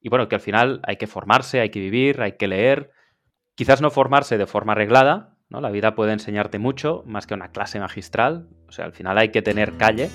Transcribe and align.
y 0.00 0.08
bueno, 0.08 0.28
que 0.28 0.36
al 0.36 0.40
final 0.40 0.80
hay 0.84 0.96
que 0.96 1.06
formarse, 1.06 1.60
hay 1.60 1.70
que 1.70 1.80
vivir, 1.80 2.22
hay 2.22 2.32
que 2.32 2.48
leer. 2.48 2.90
Quizás 3.54 3.82
no 3.82 3.90
formarse 3.90 4.38
de 4.38 4.46
forma 4.46 4.72
arreglada, 4.72 5.36
¿no? 5.48 5.60
La 5.60 5.70
vida 5.70 5.94
puede 5.94 6.12
enseñarte 6.12 6.58
mucho, 6.58 7.02
más 7.06 7.26
que 7.26 7.34
una 7.34 7.50
clase 7.50 7.78
magistral. 7.80 8.48
O 8.68 8.72
sea, 8.72 8.86
al 8.86 8.92
final 8.92 9.18
hay 9.18 9.30
que 9.30 9.42
tener 9.42 9.76
calle. 9.76 10.08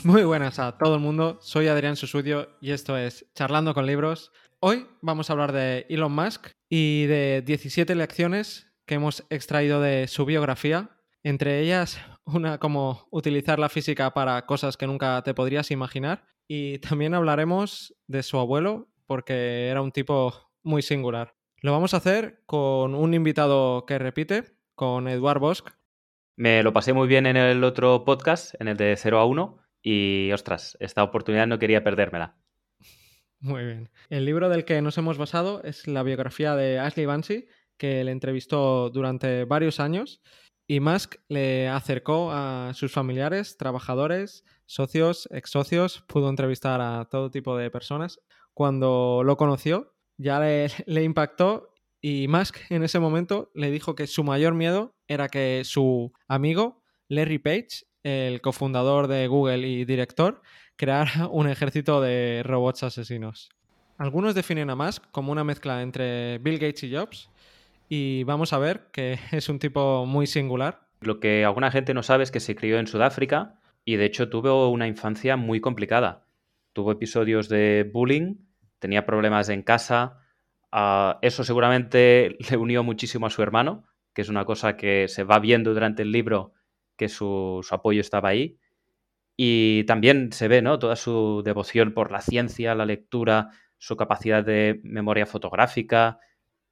Muy 0.04 0.24
buenas 0.24 0.58
a 0.58 0.78
todo 0.78 0.94
el 0.94 1.00
mundo, 1.00 1.38
soy 1.42 1.68
Adrián 1.68 1.94
Susudio 1.94 2.48
y 2.62 2.70
esto 2.70 2.96
es 2.96 3.26
Charlando 3.34 3.74
con 3.74 3.84
Libros. 3.84 4.32
Hoy 4.58 4.86
vamos 5.02 5.28
a 5.28 5.34
hablar 5.34 5.52
de 5.52 5.84
Elon 5.90 6.12
Musk 6.12 6.52
y 6.70 7.04
de 7.04 7.42
17 7.44 7.94
lecciones 7.94 8.72
que 8.86 8.94
hemos 8.94 9.26
extraído 9.28 9.80
de 9.82 10.06
su 10.08 10.24
biografía, 10.24 10.90
entre 11.22 11.60
ellas 11.60 12.00
una 12.24 12.56
como 12.58 13.08
utilizar 13.10 13.58
la 13.58 13.68
física 13.68 14.14
para 14.14 14.46
cosas 14.46 14.78
que 14.78 14.86
nunca 14.86 15.20
te 15.22 15.34
podrías 15.34 15.70
imaginar 15.70 16.24
y 16.48 16.78
también 16.78 17.12
hablaremos 17.12 17.94
de 18.06 18.22
su 18.22 18.38
abuelo 18.38 18.88
porque 19.06 19.68
era 19.68 19.82
un 19.82 19.92
tipo 19.92 20.50
muy 20.62 20.80
singular. 20.80 21.34
Lo 21.60 21.72
vamos 21.72 21.92
a 21.92 21.98
hacer 21.98 22.42
con 22.46 22.94
un 22.94 23.12
invitado 23.12 23.84
que 23.84 23.98
repite, 23.98 24.56
con 24.74 25.08
Eduard 25.08 25.40
Bosch. 25.40 25.64
Me 26.36 26.62
lo 26.62 26.72
pasé 26.72 26.94
muy 26.94 27.06
bien 27.06 27.26
en 27.26 27.36
el 27.36 27.62
otro 27.64 28.06
podcast, 28.06 28.54
en 28.58 28.68
el 28.68 28.78
de 28.78 28.96
0 28.96 29.18
a 29.18 29.26
1, 29.26 29.59
y 29.82 30.30
ostras, 30.32 30.76
esta 30.80 31.02
oportunidad 31.02 31.46
no 31.46 31.58
quería 31.58 31.84
perdérmela. 31.84 32.36
Muy 33.40 33.64
bien. 33.64 33.90
El 34.10 34.26
libro 34.26 34.48
del 34.48 34.64
que 34.64 34.82
nos 34.82 34.98
hemos 34.98 35.16
basado 35.16 35.62
es 35.64 35.86
la 35.86 36.02
biografía 36.02 36.54
de 36.54 36.78
Ashley 36.78 37.06
Bansi, 37.06 37.46
que 37.78 38.04
le 38.04 38.12
entrevistó 38.12 38.90
durante 38.90 39.44
varios 39.46 39.80
años 39.80 40.20
y 40.70 40.78
Musk 40.78 41.16
le 41.28 41.66
acercó 41.68 42.30
a 42.30 42.72
sus 42.74 42.92
familiares, 42.92 43.56
trabajadores, 43.56 44.44
socios, 44.66 45.28
ex 45.32 45.50
socios, 45.50 46.04
pudo 46.06 46.28
entrevistar 46.30 46.80
a 46.80 47.08
todo 47.10 47.32
tipo 47.32 47.56
de 47.56 47.72
personas. 47.72 48.20
Cuando 48.54 49.22
lo 49.24 49.36
conoció, 49.36 49.94
ya 50.16 50.38
le, 50.38 50.68
le 50.86 51.02
impactó 51.02 51.74
y 52.00 52.28
Musk 52.28 52.58
en 52.70 52.84
ese 52.84 53.00
momento 53.00 53.50
le 53.52 53.72
dijo 53.72 53.96
que 53.96 54.06
su 54.06 54.22
mayor 54.22 54.54
miedo 54.54 54.94
era 55.08 55.28
que 55.28 55.62
su 55.64 56.12
amigo 56.28 56.84
Larry 57.08 57.38
Page 57.38 57.89
el 58.02 58.40
cofundador 58.40 59.08
de 59.08 59.26
Google 59.26 59.66
y 59.66 59.84
director, 59.84 60.42
crear 60.76 61.08
un 61.30 61.48
ejército 61.48 62.00
de 62.00 62.42
robots 62.44 62.82
asesinos. 62.82 63.50
Algunos 63.98 64.34
definen 64.34 64.70
a 64.70 64.76
Musk 64.76 65.04
como 65.10 65.32
una 65.32 65.44
mezcla 65.44 65.82
entre 65.82 66.38
Bill 66.38 66.58
Gates 66.58 66.84
y 66.84 66.94
Jobs, 66.94 67.30
y 67.88 68.24
vamos 68.24 68.52
a 68.52 68.58
ver 68.58 68.86
que 68.92 69.18
es 69.32 69.48
un 69.48 69.58
tipo 69.58 70.06
muy 70.06 70.26
singular. 70.26 70.80
Lo 71.00 71.20
que 71.20 71.44
alguna 71.44 71.70
gente 71.70 71.92
no 71.92 72.02
sabe 72.02 72.24
es 72.24 72.30
que 72.30 72.40
se 72.40 72.56
crió 72.56 72.78
en 72.78 72.86
Sudáfrica 72.86 73.58
y 73.84 73.96
de 73.96 74.04
hecho 74.06 74.28
tuvo 74.28 74.70
una 74.70 74.86
infancia 74.86 75.36
muy 75.36 75.60
complicada. 75.60 76.26
Tuvo 76.72 76.92
episodios 76.92 77.48
de 77.48 77.90
bullying, 77.92 78.36
tenía 78.78 79.04
problemas 79.04 79.48
en 79.48 79.62
casa, 79.62 80.18
uh, 80.72 81.18
eso 81.20 81.42
seguramente 81.42 82.36
le 82.50 82.56
unió 82.56 82.82
muchísimo 82.84 83.26
a 83.26 83.30
su 83.30 83.42
hermano, 83.42 83.84
que 84.14 84.22
es 84.22 84.28
una 84.28 84.44
cosa 84.44 84.76
que 84.76 85.08
se 85.08 85.24
va 85.24 85.38
viendo 85.38 85.74
durante 85.74 86.02
el 86.02 86.12
libro 86.12 86.54
que 87.00 87.08
su, 87.08 87.66
apoyo 87.70 88.02
estaba 88.02 88.28
ahí. 88.28 88.58
Y 89.34 89.84
también 89.84 90.32
se 90.32 90.48
ve, 90.48 90.60
¿no? 90.60 90.78
Toda 90.78 90.96
su 90.96 91.40
devoción 91.42 91.94
por 91.94 92.12
la 92.12 92.20
ciencia, 92.20 92.74
la 92.74 92.84
lectura, 92.84 93.52
su 93.78 93.96
capacidad 93.96 94.44
de 94.44 94.82
memoria 94.84 95.24
fotográfica. 95.24 96.20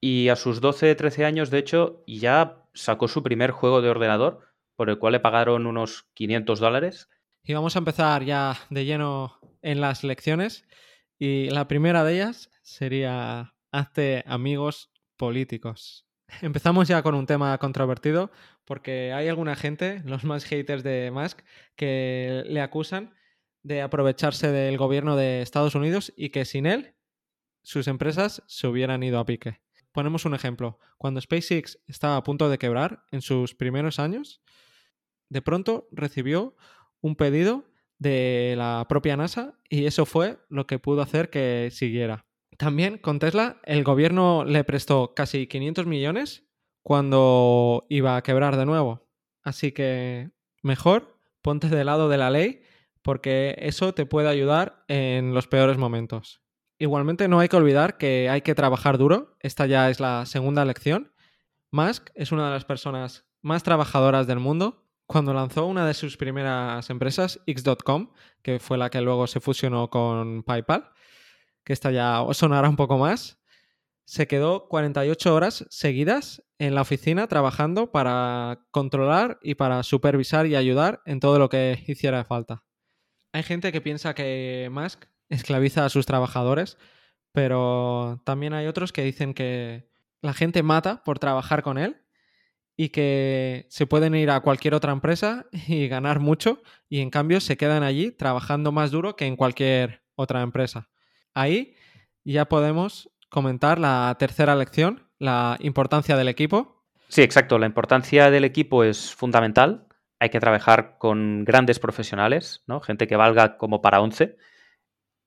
Y 0.03 0.29
a 0.29 0.37
sus 0.37 0.61
12, 0.61 0.95
13 0.95 1.25
años, 1.25 1.51
de 1.51 1.59
hecho, 1.61 2.05
ya 2.07 2.63
sacó 2.75 3.09
su 3.09 3.23
primer 3.23 3.53
juego 3.53 3.81
de 3.81 3.89
ordenador, 3.89 4.41
por 4.77 4.91
el 4.91 4.99
cual 4.99 5.15
le 5.15 5.21
pagaron 5.21 5.67
unos 5.67 6.11
500 6.13 6.61
dólares. 6.61 7.09
Y 7.43 7.55
vamos 7.55 7.75
a 7.75 7.79
empezar 7.79 8.23
ya 8.23 8.55
de 8.69 8.85
lleno 8.85 9.33
en 9.63 9.81
las 9.81 10.05
lecciones. 10.05 10.69
Y 11.19 11.49
la 11.49 11.69
primera 11.69 12.05
de 12.05 12.17
ellas 12.17 12.51
sería, 12.61 13.55
hazte 13.73 14.25
amigos 14.27 14.93
políticos. 15.17 16.07
Empezamos 16.43 16.89
ya 16.89 17.03
con 17.03 17.15
un 17.15 17.27
tema 17.27 17.57
controvertido 17.59 18.31
porque 18.65 19.13
hay 19.13 19.29
alguna 19.29 19.57
gente, 19.57 20.03
los 20.05 20.25
más 20.25 20.45
haters 20.45 20.83
de 20.83 21.11
Musk, 21.11 21.41
que 21.75 22.45
le 22.47 22.61
acusan 22.61 23.15
de 23.63 23.83
aprovecharse 23.83 24.53
del 24.53 24.77
gobierno 24.79 25.17
de 25.17 25.43
Estados 25.43 25.75
Unidos 25.75 26.13
y 26.17 26.31
que 26.31 26.45
sin 26.45 26.67
él 26.67 26.95
sus 27.63 27.89
empresas 27.89 28.43
se 28.47 28.67
hubieran 28.67 29.03
ido 29.03 29.19
a 29.19 29.27
pique. 29.27 29.61
Ponemos 29.93 30.25
un 30.25 30.35
ejemplo. 30.35 30.79
Cuando 30.97 31.21
SpaceX 31.21 31.79
estaba 31.87 32.17
a 32.17 32.23
punto 32.23 32.49
de 32.49 32.59
quebrar 32.59 33.05
en 33.11 33.21
sus 33.21 33.55
primeros 33.55 33.99
años, 33.99 34.43
de 35.29 35.43
pronto 35.43 35.89
recibió 35.91 36.57
un 37.01 37.17
pedido 37.17 37.65
de 37.99 38.55
la 38.57 38.87
propia 38.89 39.17
NASA 39.17 39.59
y 39.69 39.87
eso 39.87 40.07
fue 40.07 40.39
lo 40.49 40.67
que 40.67 40.79
pudo 40.79 41.03
hacer 41.03 41.31
que 41.31 41.71
siguiera. 41.73 42.28
También 42.59 42.99
con 42.99 43.21
Tesla, 43.21 43.61
el 43.65 43.85
gobierno 43.85 44.45
le 44.45 44.65
prestó 44.65 45.15
casi 45.15 45.47
500 45.47 45.87
millones 45.87 46.45
cuando 46.83 47.87
iba 47.89 48.17
a 48.17 48.23
quebrar 48.23 48.57
de 48.57 48.67
nuevo. 48.67 49.07
Así 49.45 49.71
que 49.71 50.33
mejor 50.63 51.21
ponte 51.41 51.69
del 51.69 51.87
lado 51.87 52.09
de 52.09 52.19
la 52.19 52.31
ley 52.31 52.63
porque 53.03 53.55
eso 53.61 53.95
te 53.95 54.07
puede 54.07 54.29
ayudar 54.29 54.85
en 54.89 55.35
los 55.35 55.47
peores 55.47 55.79
momentos. 55.79 56.43
Igualmente 56.81 57.29
no 57.29 57.39
hay 57.39 57.49
que 57.49 57.57
olvidar 57.57 57.97
que 57.97 58.29
hay 58.29 58.43
que 58.43 58.57
trabajar 58.57 58.99
duro. 58.99 59.37
Esta 59.39 59.67
ya 59.67 59.89
es 59.89 60.01
la 60.01 60.27
segunda 60.27 60.65
lección. 60.65 61.13
Musk 61.71 62.11
es 62.17 62.33
una 62.33 62.47
de 62.47 62.55
las 62.55 62.65
personas 62.65 63.25
más 63.41 63.63
trabajadoras 63.63 64.27
del 64.27 64.41
mundo. 64.41 64.85
Cuando 65.07 65.33
lanzó 65.33 65.65
una 65.67 65.87
de 65.87 65.95
sus 65.95 66.17
primeras 66.17 66.91
empresas, 66.91 67.41
X.com, 67.47 68.11
que 68.43 68.59
fue 68.59 68.79
la 68.79 68.91
que 68.91 69.01
luego 69.01 69.29
se 69.29 69.39
fusionó 69.39 69.91
con 69.91 70.43
PayPal, 70.43 70.91
que 71.69 71.75
esta 71.75 71.91
ya 71.91 72.25
sonará 72.33 72.67
un 72.67 72.77
poco 72.77 72.97
más, 72.97 73.39
se 74.07 74.27
quedó 74.27 74.69
48 74.69 75.35
horas 75.35 75.67
seguidas 75.69 76.43
en 76.59 76.75
la 76.75 76.81
oficina 76.81 77.27
trabajando 77.27 77.93
para 77.93 78.65
controlar 78.71 79.39
y 79.43 79.57
para 79.57 79.83
supervisar 79.83 80.47
y 80.47 80.57
ayudar 80.57 81.03
en 81.05 81.21
todo 81.21 81.39
lo 81.39 81.51
que 81.51 81.85
hiciera 81.87 82.25
falta. 82.25 82.65
Hay 83.35 83.43
gente 83.43 83.71
que 83.71 83.83
piensa 83.83 84.15
que 84.15 84.71
Musk 84.73 85.05
esclaviza 85.29 85.85
a 85.85 85.91
sus 85.91 86.07
trabajadores, 86.07 86.79
pero 87.33 88.23
también 88.25 88.55
hay 88.55 88.67
otros 88.67 88.91
que 88.91 89.05
dicen 89.05 89.35
que 89.35 89.91
la 90.23 90.33
gente 90.33 90.63
mata 90.63 91.05
por 91.05 91.19
trabajar 91.19 91.63
con 91.63 91.77
él 91.77 92.01
y 92.79 92.89
que 92.89 93.67
se 93.69 93.87
pueden 93.87 94.15
ir 94.15 94.31
a 94.31 94.41
cualquier 94.41 94.73
otra 94.73 94.93
empresa 94.93 95.45
y 95.67 95.87
ganar 95.87 96.19
mucho 96.19 96.63
y 96.89 97.01
en 97.01 97.11
cambio 97.11 97.43
se 97.43 97.59
quedan 97.59 97.83
allí 97.83 98.11
trabajando 98.11 98.73
más 98.73 98.91
duro 98.91 99.17
que 99.17 99.27
en 99.27 99.37
cualquier 99.37 100.03
otra 100.15 100.41
empresa. 100.41 100.89
Ahí 101.39 101.77
ya 102.25 102.47
podemos 102.47 103.11
comentar 103.29 103.79
la 103.79 104.17
tercera 104.19 104.57
lección, 104.57 105.09
la 105.19 105.57
importancia 105.61 106.17
del 106.17 106.27
equipo. 106.27 106.85
Sí, 107.09 107.23
exacto. 107.23 107.59
La 107.59 107.67
importancia 107.67 108.31
del 108.33 108.45
equipo 108.45 108.83
es 108.83 109.15
fundamental. 109.15 109.87
Hay 110.19 110.31
que 110.31 110.41
trabajar 110.41 110.99
con 110.99 111.45
grandes 111.45 111.79
profesionales, 111.79 112.65
¿no? 112.67 112.81
Gente 112.81 113.07
que 113.07 113.15
valga 113.15 113.57
como 113.57 113.81
para 113.81 114.01
11. 114.01 114.37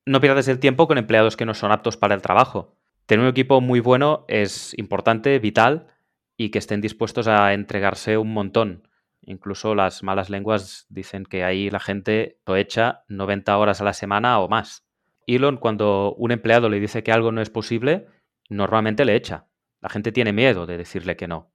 No 0.04 0.20
pierdas 0.20 0.48
el 0.48 0.58
tiempo 0.58 0.86
con 0.86 0.98
empleados 0.98 1.36
que 1.36 1.46
no 1.46 1.54
son 1.54 1.72
aptos 1.72 1.96
para 1.96 2.14
el 2.14 2.20
trabajo. 2.20 2.76
Tener 3.06 3.24
un 3.24 3.30
equipo 3.30 3.62
muy 3.62 3.80
bueno 3.80 4.26
es 4.28 4.76
importante, 4.76 5.38
vital 5.38 5.86
y 6.36 6.50
que 6.50 6.58
estén 6.58 6.82
dispuestos 6.82 7.26
a 7.26 7.54
entregarse 7.54 8.18
un 8.18 8.34
montón. 8.34 8.86
Incluso 9.22 9.74
las 9.74 10.02
malas 10.02 10.28
lenguas 10.28 10.84
dicen 10.90 11.24
que 11.24 11.42
ahí 11.42 11.70
la 11.70 11.80
gente 11.80 12.38
lo 12.44 12.56
echa 12.56 13.04
90 13.08 13.56
horas 13.56 13.80
a 13.80 13.84
la 13.84 13.94
semana 13.94 14.38
o 14.40 14.48
más. 14.48 14.84
Elon, 15.26 15.56
cuando 15.56 16.14
un 16.14 16.32
empleado 16.32 16.68
le 16.68 16.80
dice 16.80 17.02
que 17.02 17.12
algo 17.12 17.32
no 17.32 17.40
es 17.40 17.50
posible, 17.50 18.06
normalmente 18.48 19.04
le 19.04 19.16
echa. 19.16 19.46
La 19.80 19.88
gente 19.88 20.12
tiene 20.12 20.32
miedo 20.32 20.66
de 20.66 20.78
decirle 20.78 21.16
que 21.16 21.28
no. 21.28 21.52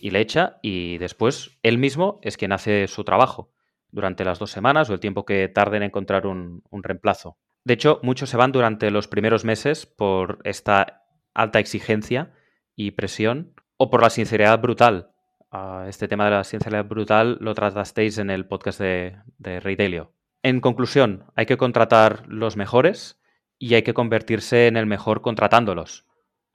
Y 0.00 0.10
le 0.10 0.20
echa 0.20 0.58
y 0.62 0.98
después 0.98 1.58
él 1.62 1.78
mismo 1.78 2.20
es 2.22 2.36
quien 2.36 2.52
hace 2.52 2.86
su 2.86 3.04
trabajo 3.04 3.52
durante 3.90 4.24
las 4.24 4.38
dos 4.38 4.50
semanas 4.50 4.90
o 4.90 4.94
el 4.94 5.00
tiempo 5.00 5.24
que 5.24 5.48
tarde 5.48 5.78
en 5.78 5.84
encontrar 5.84 6.26
un, 6.26 6.62
reemplazo. 6.70 7.38
De 7.64 7.74
hecho, 7.74 8.00
muchos 8.02 8.30
se 8.30 8.36
van 8.36 8.52
durante 8.52 8.90
los 8.90 9.08
primeros 9.08 9.44
meses 9.44 9.86
por 9.86 10.38
esta 10.44 11.04
alta 11.34 11.58
exigencia 11.58 12.32
y 12.74 12.92
presión 12.92 13.54
o 13.76 13.90
por 13.90 14.02
la 14.02 14.10
sinceridad 14.10 14.60
brutal. 14.60 15.10
Ah, 15.50 15.86
este 15.88 16.08
tema 16.08 16.26
de 16.26 16.30
la 16.32 16.44
sinceridad 16.44 16.84
brutal 16.84 17.38
lo 17.40 17.54
tratasteis 17.54 18.18
en 18.18 18.30
el 18.30 18.46
podcast 18.46 18.80
de, 18.80 19.16
de 19.38 19.60
Delio. 19.76 20.12
En 20.42 20.60
conclusión, 20.60 21.24
hay 21.34 21.46
que 21.46 21.56
contratar 21.56 22.24
los 22.28 22.56
mejores 22.56 23.20
y 23.58 23.74
hay 23.74 23.82
que 23.82 23.94
convertirse 23.94 24.66
en 24.66 24.76
el 24.76 24.86
mejor 24.86 25.20
contratándolos, 25.20 26.06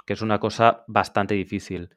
que 0.06 0.13
es 0.13 0.21
una 0.21 0.39
cosa 0.39 0.83
bastante 0.88 1.35
difícil. 1.35 1.95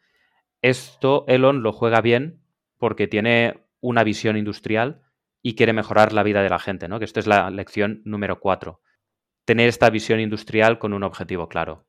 Esto 0.62 1.25
Elon 1.29 1.62
lo 1.62 1.73
juega 1.73 2.00
bien 2.00 2.43
porque 2.79 3.06
tiene 3.06 3.65
una 3.81 4.03
visión 4.05 4.37
industrial 4.37 5.03
y 5.43 5.55
quiere 5.55 5.73
mejorar 5.73 6.12
la 6.12 6.25
vida 6.25 6.43
de 6.43 6.50
la 6.50 6.59
gente, 6.59 6.88
¿no? 6.88 6.99
Que 6.99 7.05
esto 7.05 7.21
es 7.21 7.29
la 7.29 7.50
lección 7.50 8.03
número 8.05 8.41
cuatro. 8.41 8.81
tener 9.47 9.69
esta 9.69 9.88
visión 9.88 10.21
industrial 10.21 10.79
con 10.79 10.93
un 10.93 11.05
objetivo 11.05 11.49
claro. 11.49 11.87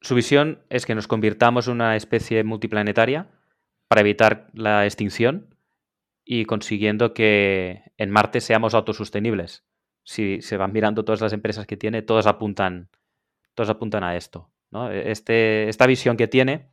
Su 0.00 0.14
visión 0.14 0.64
es 0.70 0.86
que 0.86 0.94
nos 0.94 1.08
convirtamos 1.08 1.66
en 1.66 1.74
una 1.74 1.96
especie 1.96 2.42
multiplanetaria 2.44 3.28
para 3.88 4.00
evitar 4.00 4.48
la 4.54 4.84
extinción 4.86 5.51
y 6.24 6.44
consiguiendo 6.44 7.14
que 7.14 7.82
en 7.96 8.10
Marte 8.10 8.40
seamos 8.40 8.74
autosostenibles. 8.74 9.64
Si 10.04 10.40
se 10.42 10.56
van 10.56 10.72
mirando 10.72 11.04
todas 11.04 11.20
las 11.20 11.32
empresas 11.32 11.66
que 11.66 11.76
tiene, 11.76 12.02
todas 12.02 12.26
apuntan, 12.26 12.88
todas 13.54 13.70
apuntan 13.70 14.04
a 14.04 14.16
esto. 14.16 14.50
Este, 14.90 15.68
esta 15.68 15.86
visión 15.86 16.16
que 16.16 16.28
tiene 16.28 16.70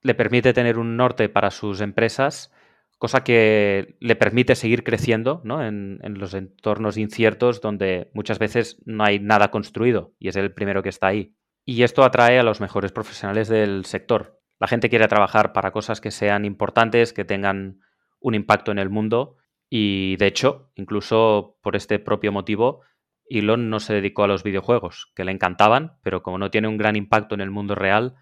le 0.00 0.14
permite 0.14 0.52
tener 0.52 0.78
un 0.78 0.96
norte 0.96 1.28
para 1.28 1.50
sus 1.50 1.80
empresas, 1.80 2.52
cosa 2.98 3.24
que 3.24 3.96
le 4.00 4.16
permite 4.16 4.54
seguir 4.54 4.84
creciendo 4.84 5.42
en, 5.44 5.98
en, 6.02 6.18
los 6.18 6.34
entornos 6.34 6.96
inciertos 6.96 7.60
donde 7.60 8.10
muchas 8.14 8.38
veces 8.38 8.80
no 8.84 9.04
hay 9.04 9.18
nada 9.18 9.50
construido 9.50 10.14
y 10.18 10.28
es 10.28 10.36
el 10.36 10.52
primero 10.52 10.82
que 10.82 10.88
está 10.88 11.08
ahí. 11.08 11.34
Y 11.64 11.82
esto 11.82 12.04
atrae 12.04 12.38
a 12.38 12.42
los 12.42 12.60
mejores 12.60 12.92
profesionales 12.92 13.48
del 13.48 13.84
sector. 13.84 14.40
La 14.58 14.68
gente 14.68 14.88
quiere 14.88 15.08
trabajar 15.08 15.52
para 15.52 15.72
cosas 15.72 16.00
que 16.00 16.10
sean 16.10 16.44
importantes, 16.44 17.12
que 17.12 17.24
tengan 17.24 17.80
un 18.22 18.34
impacto 18.34 18.72
en 18.72 18.78
el 18.78 18.90
mundo 18.90 19.36
y 19.68 20.16
de 20.16 20.26
hecho, 20.26 20.70
incluso 20.74 21.56
por 21.62 21.76
este 21.76 21.98
propio 21.98 22.30
motivo, 22.30 22.82
Elon 23.28 23.70
no 23.70 23.80
se 23.80 23.94
dedicó 23.94 24.24
a 24.24 24.26
los 24.26 24.42
videojuegos, 24.42 25.10
que 25.14 25.24
le 25.24 25.32
encantaban, 25.32 25.98
pero 26.02 26.22
como 26.22 26.38
no 26.38 26.50
tiene 26.50 26.68
un 26.68 26.76
gran 26.76 26.96
impacto 26.96 27.34
en 27.34 27.40
el 27.40 27.50
mundo 27.50 27.74
real, 27.74 28.14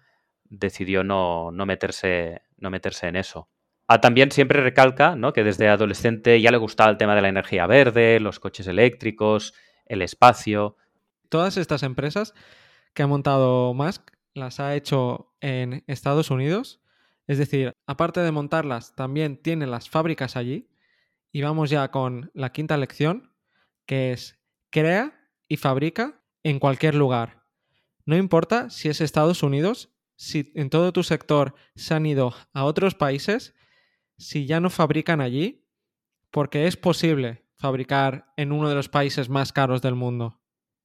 decidió 0.45 1.03
no, 1.03 1.51
meterse, 1.51 2.43
no 2.57 2.69
meterse 2.69 3.07
en 3.07 3.17
eso. 3.17 3.49
Ah, 3.87 3.99
también 3.99 4.31
siempre 4.31 4.61
recalca 4.61 5.15
¿no? 5.15 5.33
que 5.33 5.43
desde 5.43 5.67
adolescente 5.67 6.39
ya 6.39 6.51
le 6.51 6.57
gustaba 6.57 6.89
el 6.89 6.97
tema 6.97 7.15
de 7.15 7.21
la 7.21 7.29
energía 7.29 7.67
verde, 7.67 8.21
los 8.21 8.39
coches 8.39 8.67
eléctricos, 8.67 9.53
el 9.85 10.01
espacio. 10.01 10.77
Todas 11.27 11.57
estas 11.57 11.83
empresas 11.83 12.33
que 12.93 13.03
ha 13.03 13.07
montado 13.07 13.73
Musk 13.73 14.11
las 14.33 14.61
ha 14.61 14.75
hecho 14.75 15.33
en 15.41 15.83
Estados 15.87 16.31
Unidos. 16.31 16.81
Es 17.27 17.37
decir, 17.37 17.73
aparte 17.85 18.19
de 18.21 18.31
montarlas, 18.31 18.95
también 18.95 19.37
tiene 19.37 19.67
las 19.67 19.89
fábricas 19.89 20.35
allí. 20.35 20.69
Y 21.31 21.41
vamos 21.41 21.69
ya 21.69 21.91
con 21.91 22.29
la 22.33 22.51
quinta 22.51 22.77
lección, 22.77 23.33
que 23.85 24.11
es 24.11 24.39
crea 24.69 25.29
y 25.47 25.57
fabrica 25.57 26.21
en 26.43 26.59
cualquier 26.59 26.95
lugar. 26.95 27.45
No 28.05 28.17
importa 28.17 28.69
si 28.69 28.89
es 28.89 28.99
Estados 29.01 29.43
Unidos, 29.43 29.93
si 30.15 30.51
en 30.55 30.69
todo 30.69 30.91
tu 30.93 31.03
sector 31.03 31.55
se 31.75 31.93
han 31.93 32.05
ido 32.05 32.33
a 32.53 32.63
otros 32.63 32.95
países, 32.95 33.53
si 34.17 34.45
ya 34.45 34.59
no 34.59 34.69
fabrican 34.69 35.21
allí, 35.21 35.67
porque 36.31 36.67
es 36.67 36.77
posible 36.77 37.45
fabricar 37.57 38.33
en 38.37 38.51
uno 38.51 38.69
de 38.69 38.75
los 38.75 38.89
países 38.89 39.29
más 39.29 39.53
caros 39.53 39.81
del 39.81 39.95
mundo. 39.95 40.41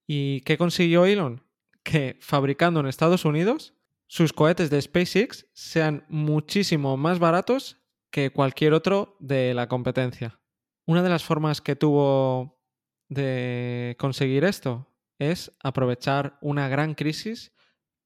¿Y 0.06 0.40
qué 0.42 0.58
consiguió 0.58 1.06
Elon? 1.06 1.42
Que 1.82 2.18
fabricando 2.20 2.80
en 2.80 2.86
Estados 2.86 3.24
Unidos, 3.24 3.75
sus 4.06 4.32
cohetes 4.32 4.70
de 4.70 4.80
SpaceX 4.80 5.46
sean 5.52 6.04
muchísimo 6.08 6.96
más 6.96 7.18
baratos 7.18 7.78
que 8.10 8.30
cualquier 8.30 8.72
otro 8.72 9.16
de 9.20 9.52
la 9.54 9.68
competencia. 9.68 10.40
Una 10.86 11.02
de 11.02 11.10
las 11.10 11.24
formas 11.24 11.60
que 11.60 11.76
tuvo 11.76 12.60
de 13.08 13.96
conseguir 13.98 14.44
esto 14.44 14.88
es 15.18 15.52
aprovechar 15.62 16.38
una 16.40 16.68
gran 16.68 16.94
crisis 16.94 17.52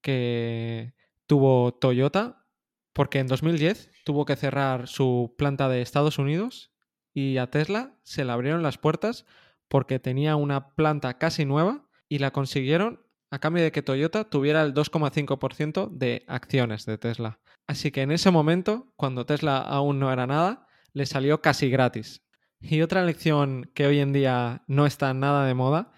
que 0.01 0.95
tuvo 1.27 1.75
Toyota 1.75 2.47
porque 2.93 3.19
en 3.19 3.27
2010 3.27 3.91
tuvo 4.05 4.25
que 4.25 4.37
cerrar 4.37 4.89
su 4.89 5.35
planta 5.37 5.69
de 5.69 5.83
Estados 5.83 6.19
Unidos 6.19 6.73
y 7.13 7.37
a 7.37 7.51
Tesla 7.51 7.99
se 8.03 8.25
le 8.25 8.33
abrieron 8.33 8.63
las 8.63 8.79
puertas 8.79 9.27
porque 9.69 9.99
tenía 9.99 10.37
una 10.37 10.75
planta 10.75 11.19
casi 11.19 11.45
nueva 11.45 11.87
y 12.09 12.19
la 12.19 12.33
consiguieron 12.33 13.07
a 13.31 13.39
cambio 13.39 13.63
de 13.63 13.73
que 13.73 13.83
Toyota 13.83 14.25
tuviera 14.25 14.63
el 14.63 14.75
2,5% 14.75 15.91
de 15.91 16.25
acciones 16.27 16.85
de 16.87 16.99
Tesla. 16.99 17.41
Así 17.67 17.91
que 17.93 18.03
en 18.03 18.11
ese 18.11 18.31
momento, 18.31 18.93
cuando 18.97 19.27
Tesla 19.27 19.59
aún 19.59 20.01
no 20.01 20.13
era 20.13 20.27
nada, 20.27 20.67
le 20.93 21.07
salió 21.07 21.41
casi 21.41 21.71
gratis. 21.71 22.23
Y 22.61 22.83
otra 22.83 23.05
lección 23.05 23.71
que 23.75 23.87
hoy 23.87 24.01
en 24.01 24.13
día 24.13 24.65
no 24.67 24.87
está 24.87 25.15
nada 25.15 25.47
de 25.47 25.55
moda 25.55 25.93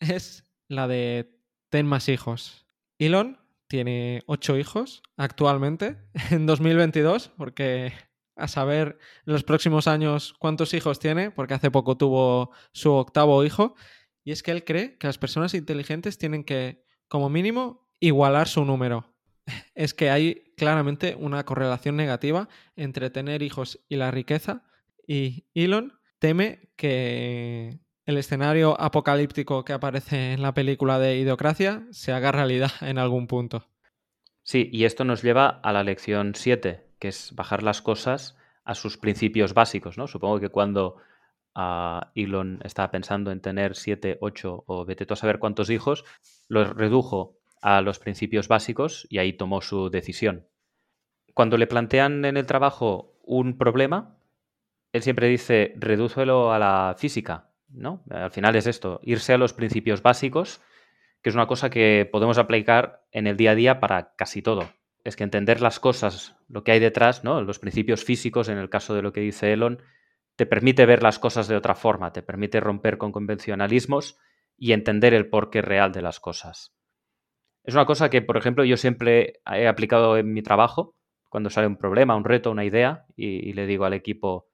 es 0.00 0.44
la 0.68 0.88
de 0.88 1.38
ten 1.70 1.86
más 1.86 2.08
hijos. 2.08 2.66
Elon 2.98 3.38
tiene 3.68 4.22
ocho 4.26 4.56
hijos 4.56 5.02
actualmente, 5.16 5.98
en 6.30 6.46
2022, 6.46 7.30
porque 7.36 7.92
a 8.36 8.48
saber 8.48 8.98
en 9.26 9.32
los 9.32 9.44
próximos 9.44 9.88
años 9.88 10.34
cuántos 10.38 10.72
hijos 10.72 10.98
tiene, 10.98 11.30
porque 11.30 11.54
hace 11.54 11.70
poco 11.70 11.96
tuvo 11.96 12.52
su 12.72 12.92
octavo 12.92 13.44
hijo, 13.44 13.74
y 14.28 14.32
es 14.32 14.42
que 14.42 14.50
él 14.50 14.62
cree 14.62 14.98
que 14.98 15.06
las 15.06 15.16
personas 15.16 15.54
inteligentes 15.54 16.18
tienen 16.18 16.44
que, 16.44 16.84
como 17.08 17.30
mínimo, 17.30 17.88
igualar 17.98 18.46
su 18.46 18.62
número. 18.66 19.14
Es 19.74 19.94
que 19.94 20.10
hay 20.10 20.52
claramente 20.54 21.16
una 21.18 21.46
correlación 21.46 21.96
negativa 21.96 22.50
entre 22.76 23.08
tener 23.08 23.42
hijos 23.42 23.80
y 23.88 23.96
la 23.96 24.10
riqueza, 24.10 24.64
y 25.06 25.46
Elon 25.54 25.94
teme 26.18 26.68
que 26.76 27.78
el 28.04 28.18
escenario 28.18 28.78
apocalíptico 28.78 29.64
que 29.64 29.72
aparece 29.72 30.34
en 30.34 30.42
la 30.42 30.52
película 30.52 30.98
de 30.98 31.16
Idiocracia 31.16 31.86
se 31.90 32.12
haga 32.12 32.30
realidad 32.30 32.72
en 32.82 32.98
algún 32.98 33.28
punto. 33.28 33.66
Sí, 34.42 34.68
y 34.70 34.84
esto 34.84 35.06
nos 35.06 35.22
lleva 35.22 35.48
a 35.48 35.72
la 35.72 35.84
lección 35.84 36.34
7, 36.34 36.84
que 36.98 37.08
es 37.08 37.34
bajar 37.34 37.62
las 37.62 37.80
cosas 37.80 38.36
a 38.62 38.74
sus 38.74 38.98
principios 38.98 39.54
básicos, 39.54 39.96
¿no? 39.96 40.06
Supongo 40.06 40.38
que 40.38 40.50
cuando 40.50 40.96
Elon 42.14 42.60
estaba 42.64 42.90
pensando 42.90 43.32
en 43.32 43.40
tener 43.40 43.74
7, 43.74 44.18
8 44.20 44.64
o 44.66 44.84
vete 44.84 45.06
tú 45.06 45.14
a 45.14 45.16
saber 45.16 45.38
cuántos 45.38 45.70
hijos, 45.70 46.04
los 46.48 46.68
redujo 46.76 47.38
a 47.60 47.80
los 47.80 47.98
principios 47.98 48.48
básicos 48.48 49.06
y 49.10 49.18
ahí 49.18 49.32
tomó 49.32 49.60
su 49.60 49.90
decisión. 49.90 50.46
Cuando 51.34 51.56
le 51.56 51.66
plantean 51.66 52.24
en 52.24 52.36
el 52.36 52.46
trabajo 52.46 53.18
un 53.22 53.58
problema, 53.58 54.18
él 54.92 55.02
siempre 55.02 55.28
dice, 55.28 55.74
redúcelo 55.76 56.52
a 56.52 56.58
la 56.58 56.94
física, 56.96 57.50
¿no? 57.68 58.02
Al 58.10 58.30
final 58.30 58.56
es 58.56 58.66
esto, 58.66 59.00
irse 59.02 59.34
a 59.34 59.38
los 59.38 59.52
principios 59.52 60.02
básicos, 60.02 60.60
que 61.22 61.30
es 61.30 61.34
una 61.34 61.46
cosa 61.46 61.70
que 61.70 62.08
podemos 62.10 62.38
aplicar 62.38 63.04
en 63.12 63.26
el 63.26 63.36
día 63.36 63.52
a 63.52 63.54
día 63.54 63.80
para 63.80 64.14
casi 64.16 64.42
todo. 64.42 64.70
Es 65.04 65.16
que 65.16 65.24
entender 65.24 65.60
las 65.60 65.80
cosas, 65.80 66.36
lo 66.48 66.64
que 66.64 66.72
hay 66.72 66.80
detrás, 66.80 67.24
¿no? 67.24 67.42
Los 67.42 67.58
principios 67.58 68.04
físicos, 68.04 68.48
en 68.48 68.58
el 68.58 68.70
caso 68.70 68.94
de 68.94 69.02
lo 69.02 69.12
que 69.12 69.20
dice 69.20 69.52
Elon, 69.52 69.82
te 70.38 70.46
permite 70.46 70.86
ver 70.86 71.02
las 71.02 71.18
cosas 71.18 71.48
de 71.48 71.56
otra 71.56 71.74
forma, 71.74 72.12
te 72.12 72.22
permite 72.22 72.60
romper 72.60 72.96
con 72.96 73.10
convencionalismos 73.10 74.18
y 74.56 74.70
entender 74.70 75.12
el 75.12 75.28
porqué 75.28 75.62
real 75.62 75.90
de 75.90 76.00
las 76.00 76.20
cosas. 76.20 76.76
Es 77.64 77.74
una 77.74 77.86
cosa 77.86 78.08
que, 78.08 78.22
por 78.22 78.36
ejemplo, 78.36 78.64
yo 78.64 78.76
siempre 78.76 79.40
he 79.44 79.66
aplicado 79.66 80.16
en 80.16 80.32
mi 80.32 80.42
trabajo, 80.42 80.94
cuando 81.28 81.50
sale 81.50 81.66
un 81.66 81.76
problema, 81.76 82.14
un 82.14 82.22
reto, 82.22 82.52
una 82.52 82.64
idea, 82.64 83.04
y, 83.16 83.52
le 83.52 83.66
digo 83.66 83.84
al 83.84 83.94
equipo, 83.94 84.46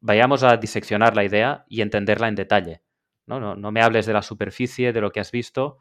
vayamos 0.00 0.42
a 0.42 0.56
diseccionar 0.56 1.14
la 1.14 1.22
idea 1.22 1.64
y 1.68 1.82
entenderla 1.82 2.26
en 2.26 2.34
detalle. 2.34 2.82
¿no? 3.24 3.38
No, 3.38 3.54
no 3.54 3.70
me 3.70 3.80
hables 3.80 4.06
de 4.06 4.14
la 4.14 4.22
superficie, 4.22 4.92
de 4.92 5.00
lo 5.00 5.12
que 5.12 5.20
has 5.20 5.30
visto, 5.30 5.78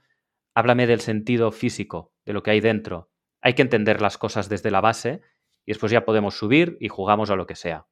háblame 0.53 0.85
del 0.85 1.01
sentido 1.01 1.51
físico, 1.51 2.13
de 2.27 2.33
lo 2.33 2.43
que 2.43 2.51
hay 2.51 2.59
dentro. 2.59 3.09
Hay 3.41 3.55
que 3.55 3.63
entender 3.63 4.03
las 4.03 4.19
cosas 4.19 4.49
desde 4.49 4.69
la 4.69 4.81
base 4.81 5.21
y 5.65 5.71
después 5.71 5.91
ya 5.91 6.05
podemos 6.05 6.37
subir 6.37 6.77
y 6.79 6.89
jugamos 6.89 7.31
a 7.31 7.35
lo 7.35 7.47
que 7.47 7.55
sea. 7.55 7.87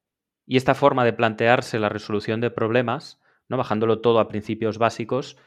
Y 0.46 0.58
esta 0.58 0.76
forma 0.76 1.04
de 1.04 1.14
plantearse 1.14 1.80
la 1.80 1.90
resolución 1.90 2.42
de 2.42 2.52
problemas, 2.52 3.20
¿no? 3.50 3.58
bajándolo 3.58 4.02
todo 4.02 4.20
a 4.20 4.28
principios 4.28 4.78
básicos, 4.78 5.38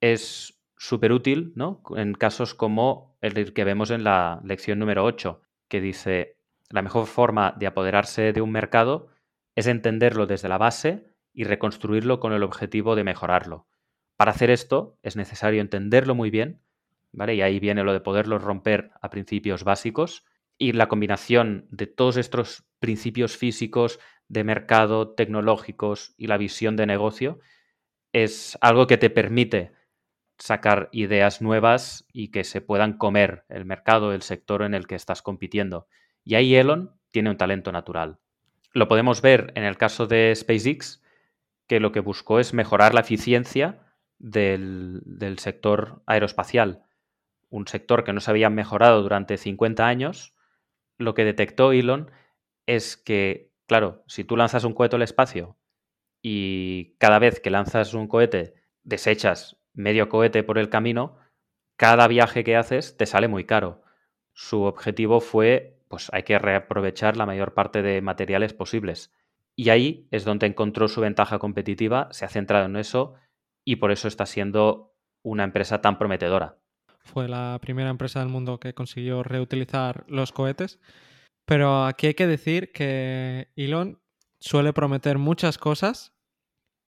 es 0.00 0.60
súper 0.76 1.12
útil 1.12 1.52
¿no? 1.54 1.82
en 1.96 2.14
casos 2.14 2.54
como 2.54 3.16
el 3.20 3.52
que 3.52 3.64
vemos 3.64 3.90
en 3.90 4.04
la 4.04 4.40
lección 4.44 4.78
número 4.78 5.04
8, 5.04 5.40
que 5.68 5.80
dice, 5.80 6.36
la 6.68 6.82
mejor 6.82 7.06
forma 7.06 7.54
de 7.56 7.66
apoderarse 7.66 8.32
de 8.32 8.40
un 8.40 8.50
mercado 8.50 9.08
es 9.54 9.66
entenderlo 9.66 10.26
desde 10.26 10.48
la 10.48 10.58
base 10.58 11.06
y 11.32 11.44
reconstruirlo 11.44 12.20
con 12.20 12.32
el 12.32 12.42
objetivo 12.42 12.96
de 12.96 13.04
mejorarlo. 13.04 13.66
Para 14.16 14.32
hacer 14.32 14.50
esto 14.50 14.98
es 15.02 15.16
necesario 15.16 15.60
entenderlo 15.60 16.14
muy 16.14 16.30
bien, 16.30 16.60
¿vale? 17.12 17.34
Y 17.34 17.42
ahí 17.42 17.60
viene 17.60 17.82
lo 17.82 17.92
de 17.92 18.00
poderlo 18.00 18.38
romper 18.38 18.90
a 19.00 19.10
principios 19.10 19.64
básicos 19.64 20.24
y 20.58 20.72
la 20.72 20.88
combinación 20.88 21.66
de 21.70 21.86
todos 21.86 22.16
estos 22.16 22.64
principios 22.78 23.36
físicos, 23.36 23.98
de 24.28 24.44
mercado, 24.44 25.14
tecnológicos 25.14 26.14
y 26.16 26.26
la 26.26 26.38
visión 26.38 26.76
de 26.76 26.86
negocio 26.86 27.40
es 28.12 28.56
algo 28.60 28.86
que 28.86 28.96
te 28.96 29.10
permite 29.10 29.72
sacar 30.38 30.88
ideas 30.92 31.42
nuevas 31.42 32.06
y 32.12 32.30
que 32.30 32.44
se 32.44 32.60
puedan 32.60 32.96
comer 32.96 33.44
el 33.48 33.64
mercado, 33.64 34.12
el 34.12 34.22
sector 34.22 34.62
en 34.62 34.74
el 34.74 34.86
que 34.86 34.94
estás 34.94 35.22
compitiendo. 35.22 35.86
Y 36.24 36.34
ahí 36.36 36.54
Elon 36.54 36.98
tiene 37.10 37.30
un 37.30 37.36
talento 37.36 37.70
natural. 37.70 38.18
Lo 38.72 38.88
podemos 38.88 39.22
ver 39.22 39.52
en 39.54 39.64
el 39.64 39.76
caso 39.76 40.06
de 40.06 40.34
SpaceX, 40.34 41.02
que 41.66 41.80
lo 41.80 41.92
que 41.92 42.00
buscó 42.00 42.40
es 42.40 42.52
mejorar 42.54 42.94
la 42.94 43.00
eficiencia 43.00 43.84
del, 44.18 45.02
sector 45.38 46.02
aeroespacial. 46.06 46.82
Un 47.50 47.68
sector 47.68 48.04
que 48.04 48.12
no 48.12 48.20
se 48.20 48.30
había 48.30 48.50
mejorado 48.50 49.02
durante 49.02 49.36
50 49.36 49.86
años. 49.86 50.33
Lo 50.98 51.14
que 51.14 51.24
detectó 51.24 51.72
Elon 51.72 52.10
es 52.66 52.96
que, 52.96 53.52
claro, 53.66 54.02
si 54.06 54.24
tú 54.24 54.36
lanzas 54.36 54.64
un 54.64 54.74
cohete 54.74 54.96
al 54.96 55.02
espacio 55.02 55.56
y 56.22 56.96
cada 56.98 57.18
vez 57.18 57.40
que 57.40 57.50
lanzas 57.50 57.94
un 57.94 58.08
cohete 58.08 58.54
desechas 58.82 59.58
medio 59.72 60.08
cohete 60.08 60.42
por 60.42 60.58
el 60.58 60.70
camino, 60.70 61.18
cada 61.76 62.06
viaje 62.06 62.44
que 62.44 62.56
haces 62.56 62.96
te 62.96 63.06
sale 63.06 63.28
muy 63.28 63.44
caro. 63.44 63.82
Su 64.32 64.62
objetivo 64.62 65.20
fue, 65.20 65.80
pues 65.88 66.10
hay 66.12 66.22
que 66.22 66.38
reaprovechar 66.38 67.16
la 67.16 67.26
mayor 67.26 67.54
parte 67.54 67.82
de 67.82 68.00
materiales 68.00 68.54
posibles. 68.54 69.12
Y 69.56 69.70
ahí 69.70 70.08
es 70.10 70.24
donde 70.24 70.46
encontró 70.46 70.88
su 70.88 71.00
ventaja 71.00 71.38
competitiva, 71.38 72.08
se 72.10 72.24
ha 72.24 72.28
centrado 72.28 72.66
en 72.66 72.76
eso 72.76 73.14
y 73.64 73.76
por 73.76 73.92
eso 73.92 74.08
está 74.08 74.26
siendo 74.26 74.94
una 75.22 75.44
empresa 75.44 75.80
tan 75.80 75.98
prometedora. 75.98 76.58
Fue 77.04 77.28
la 77.28 77.58
primera 77.60 77.90
empresa 77.90 78.20
del 78.20 78.28
mundo 78.28 78.58
que 78.58 78.74
consiguió 78.74 79.22
reutilizar 79.22 80.04
los 80.08 80.32
cohetes. 80.32 80.80
Pero 81.44 81.84
aquí 81.84 82.08
hay 82.08 82.14
que 82.14 82.26
decir 82.26 82.72
que 82.72 83.48
Elon 83.56 84.00
suele 84.40 84.72
prometer 84.72 85.18
muchas 85.18 85.58
cosas 85.58 86.14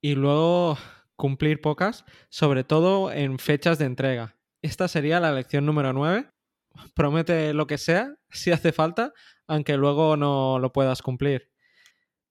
y 0.01 0.15
luego 0.15 0.77
cumplir 1.15 1.61
pocas, 1.61 2.05
sobre 2.29 2.63
todo 2.63 3.11
en 3.11 3.39
fechas 3.39 3.77
de 3.79 3.85
entrega. 3.85 4.35
Esta 4.61 4.87
sería 4.87 5.19
la 5.19 5.31
lección 5.31 5.65
número 5.65 5.93
9. 5.93 6.29
Promete 6.95 7.53
lo 7.53 7.67
que 7.67 7.77
sea, 7.77 8.15
si 8.29 8.51
hace 8.51 8.71
falta, 8.71 9.13
aunque 9.47 9.77
luego 9.77 10.17
no 10.17 10.59
lo 10.59 10.73
puedas 10.73 11.01
cumplir. 11.01 11.51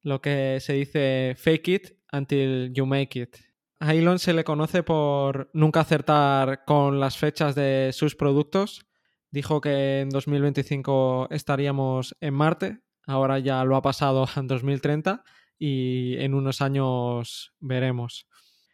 Lo 0.02 0.20
que 0.20 0.58
se 0.60 0.74
dice 0.74 1.34
fake 1.36 1.68
it 1.68 1.98
until 2.12 2.72
you 2.72 2.86
make 2.86 3.18
it. 3.20 3.36
A 3.78 3.95
Elon 3.95 4.18
se 4.18 4.33
le 4.33 4.45
conoce 4.45 4.83
por 4.83 5.50
nunca 5.52 5.80
acertar 5.80 6.64
con 6.64 6.99
las 6.99 7.18
fechas 7.18 7.54
de 7.54 7.90
sus 7.92 8.16
productos. 8.16 8.87
Dijo 9.30 9.61
que 9.61 10.00
en 10.00 10.09
2025 10.09 11.28
estaríamos 11.30 12.16
en 12.21 12.33
Marte, 12.33 12.80
ahora 13.06 13.38
ya 13.38 13.62
lo 13.64 13.76
ha 13.76 13.83
pasado 13.83 14.26
en 14.37 14.47
2030 14.47 15.23
y 15.59 16.16
en 16.16 16.33
unos 16.33 16.62
años 16.62 17.54
veremos. 17.61 18.28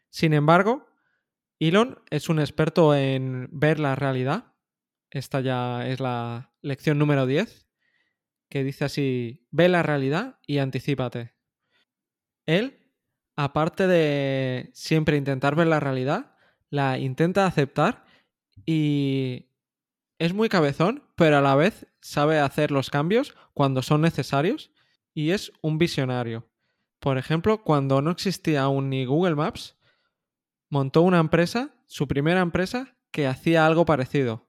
Sin 0.09 0.35
embargo, 0.35 0.87
Elon 1.59 2.01
es 2.11 2.29
un 2.29 2.39
experto 2.39 2.95
en 2.95 3.49
ver 3.51 3.81
la 3.81 3.97
realidad. 3.97 4.55
Esta 5.11 5.41
ya 5.41 5.87
es 5.87 5.99
la 5.99 6.53
lección 6.61 6.99
número 6.99 7.27
10, 7.27 7.67
que 8.49 8.63
dice 8.63 8.85
así, 8.85 9.47
ve 9.51 9.69
la 9.69 9.83
realidad 9.83 10.39
y 10.47 10.59
anticípate. 10.59 11.35
Él 12.47 12.82
aparte 13.37 13.87
de 13.87 14.71
siempre 14.75 15.17
intentar 15.17 15.55
ver 15.55 15.67
la 15.67 15.81
realidad, 15.81 16.35
la 16.71 16.99
intenta 16.99 17.47
aceptar 17.47 18.05
y 18.65 19.47
es 20.19 20.33
muy 20.35 20.49
cabezón, 20.49 21.03
pero 21.17 21.39
a 21.39 21.41
la 21.41 21.55
vez 21.55 21.87
sabe 22.01 22.39
hacer 22.39 22.71
los 22.71 22.91
cambios 22.91 23.35
cuando 23.55 23.83
son 23.83 24.01
necesarios 24.01 24.71
y 25.15 25.31
es 25.31 25.53
un 25.61 25.79
visionario. 25.79 26.49
Por 27.01 27.19
ejemplo, 27.19 27.65
cuando 27.65 28.01
no 28.01 28.11
existía 28.11 28.63
aún 28.63 28.89
ni 28.89 29.05
Google 29.05 29.35
Maps, 29.35 29.77
montó 30.69 31.03
una 31.03 31.19
empresa, 31.19 31.75
su 31.87 32.07
primera 32.07 32.41
empresa, 32.41 32.95
que 33.11 33.27
hacía 33.27 33.67
algo 33.67 33.85
parecido. 33.85 34.49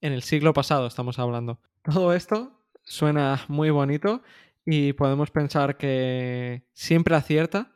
En 0.00 0.12
el 0.12 0.22
siglo 0.22 0.52
pasado 0.52 0.86
estamos 0.86 1.18
hablando. 1.18 1.60
Todo 1.82 2.14
esto 2.14 2.58
suena 2.82 3.44
muy 3.48 3.70
bonito 3.70 4.22
y 4.64 4.92
podemos 4.94 5.30
pensar 5.30 5.76
que 5.76 6.64
siempre 6.72 7.14
acierta, 7.14 7.72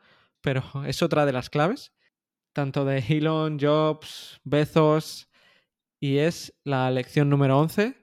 pero 0.47 0.63
es 0.85 1.03
otra 1.03 1.25
de 1.25 1.33
las 1.33 1.49
claves, 1.49 1.91
tanto 2.53 2.85
de 2.85 2.99
Elon, 2.99 3.59
Jobs, 3.59 4.39
Bezos, 4.45 5.27
y 5.99 6.19
es 6.19 6.57
la 6.63 6.89
lección 6.89 7.29
número 7.29 7.59
11, 7.59 7.97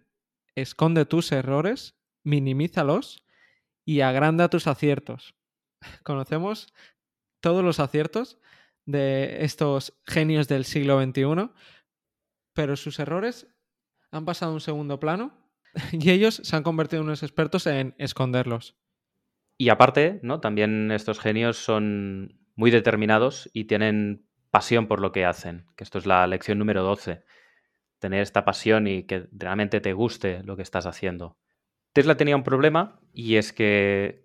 esconde 0.54 1.06
tus 1.06 1.32
errores, 1.32 1.96
minimízalos 2.22 3.24
y 3.86 4.02
agranda 4.02 4.50
tus 4.50 4.66
aciertos. 4.66 5.34
Conocemos 6.02 6.74
todos 7.40 7.64
los 7.64 7.80
aciertos 7.80 8.38
de 8.84 9.42
estos 9.42 9.98
genios 10.06 10.46
del 10.46 10.66
siglo 10.66 11.02
XXI, 11.02 11.50
pero 12.52 12.76
sus 12.76 12.98
errores 12.98 13.46
han 14.10 14.26
pasado 14.26 14.50
a 14.50 14.54
un 14.56 14.60
segundo 14.60 15.00
plano 15.00 15.50
y 15.92 16.10
ellos 16.10 16.42
se 16.44 16.54
han 16.54 16.62
convertido 16.62 17.00
en 17.00 17.08
unos 17.08 17.22
expertos 17.22 17.66
en 17.66 17.94
esconderlos. 17.96 18.76
Y 19.56 19.68
aparte, 19.68 20.18
¿no? 20.22 20.40
También 20.40 20.90
estos 20.90 21.20
genios 21.20 21.56
son 21.56 22.38
muy 22.56 22.70
determinados 22.70 23.50
y 23.52 23.64
tienen 23.64 24.26
pasión 24.50 24.86
por 24.86 25.00
lo 25.00 25.12
que 25.12 25.24
hacen, 25.24 25.66
que 25.76 25.84
esto 25.84 25.98
es 25.98 26.06
la 26.06 26.26
lección 26.26 26.58
número 26.58 26.82
12. 26.82 27.22
Tener 27.98 28.20
esta 28.20 28.44
pasión 28.44 28.86
y 28.86 29.04
que 29.04 29.26
realmente 29.32 29.80
te 29.80 29.92
guste 29.92 30.42
lo 30.44 30.56
que 30.56 30.62
estás 30.62 30.86
haciendo. 30.86 31.36
Tesla 31.92 32.16
tenía 32.16 32.36
un 32.36 32.42
problema 32.42 33.00
y 33.12 33.36
es 33.36 33.52
que 33.52 34.24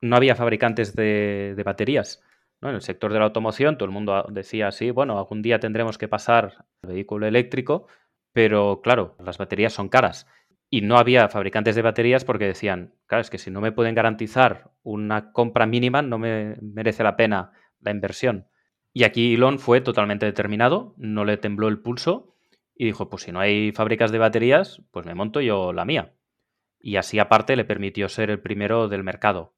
no 0.00 0.16
había 0.16 0.34
fabricantes 0.34 0.96
de, 0.96 1.60
baterías. 1.64 2.22
En 2.62 2.70
el 2.70 2.82
sector 2.82 3.12
de 3.12 3.18
la 3.18 3.26
automoción 3.26 3.76
todo 3.76 3.86
el 3.86 3.92
mundo 3.92 4.26
decía 4.30 4.68
así, 4.68 4.90
bueno, 4.90 5.18
algún 5.18 5.42
día 5.42 5.60
tendremos 5.60 5.98
que 5.98 6.08
pasar 6.08 6.66
al 6.82 6.90
vehículo 6.90 7.26
eléctrico, 7.26 7.86
pero 8.32 8.80
claro, 8.82 9.16
las 9.18 9.38
baterías 9.38 9.72
son 9.72 9.88
caras 9.88 10.26
y 10.74 10.80
no 10.80 10.96
había 10.96 11.28
fabricantes 11.28 11.76
de 11.76 11.82
baterías 11.82 12.24
porque 12.24 12.46
decían, 12.46 12.94
claro, 13.06 13.20
es 13.20 13.28
que 13.28 13.36
si 13.36 13.50
no 13.50 13.60
me 13.60 13.72
pueden 13.72 13.94
garantizar 13.94 14.72
una 14.82 15.30
compra 15.30 15.66
mínima, 15.66 16.00
no 16.00 16.16
me 16.16 16.56
merece 16.62 17.02
la 17.02 17.14
pena 17.14 17.52
la 17.80 17.90
inversión. 17.90 18.48
Y 18.94 19.04
aquí 19.04 19.34
Elon 19.34 19.58
fue 19.58 19.82
totalmente 19.82 20.24
determinado, 20.24 20.94
no 20.96 21.26
le 21.26 21.36
tembló 21.36 21.68
el 21.68 21.82
pulso 21.82 22.38
y 22.74 22.86
dijo, 22.86 23.10
pues 23.10 23.24
si 23.24 23.32
no 23.32 23.40
hay 23.40 23.72
fábricas 23.72 24.12
de 24.12 24.18
baterías, 24.18 24.80
pues 24.92 25.04
me 25.04 25.14
monto 25.14 25.42
yo 25.42 25.74
la 25.74 25.84
mía. 25.84 26.14
Y 26.80 26.96
así 26.96 27.18
aparte 27.18 27.54
le 27.54 27.66
permitió 27.66 28.08
ser 28.08 28.30
el 28.30 28.40
primero 28.40 28.88
del 28.88 29.04
mercado. 29.04 29.54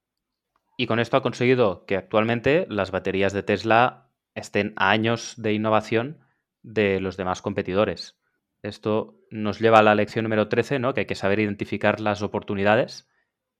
Y 0.76 0.88
con 0.88 0.98
esto 0.98 1.16
ha 1.16 1.22
conseguido 1.22 1.86
que 1.86 1.94
actualmente 1.96 2.66
las 2.68 2.90
baterías 2.90 3.32
de 3.32 3.44
Tesla 3.44 4.10
estén 4.34 4.72
a 4.74 4.90
años 4.90 5.34
de 5.36 5.52
innovación 5.52 6.24
de 6.62 6.98
los 6.98 7.16
demás 7.16 7.40
competidores. 7.40 8.18
Esto 8.64 9.20
nos 9.30 9.60
lleva 9.60 9.80
a 9.80 9.82
la 9.82 9.94
lección 9.94 10.22
número 10.22 10.48
13, 10.48 10.78
¿no? 10.78 10.94
que 10.94 11.00
hay 11.00 11.06
que 11.06 11.14
saber 11.14 11.38
identificar 11.38 12.00
las 12.00 12.22
oportunidades, 12.22 13.10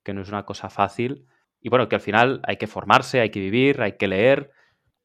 que 0.03 0.15
no 0.15 0.23
es 0.23 0.31
una 0.31 0.47
cosa 0.47 0.71
fácil. 0.71 1.27
Y 1.61 1.69
bueno, 1.69 1.91
que 1.91 1.97
al 1.97 2.01
final 2.01 2.41
hay 2.45 2.57
que 2.57 2.67
formarse, 2.67 3.21
hay 3.21 3.29
que 3.29 3.41
vivir, 3.41 3.83
hay 3.83 3.99
que 3.99 4.09
leer. 4.09 4.51